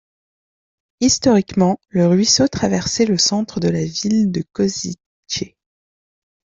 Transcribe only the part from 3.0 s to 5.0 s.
le centre de la ville de Košice.